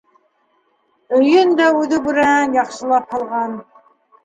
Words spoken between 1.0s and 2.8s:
Өйөн дә үҙе бүрәнәнән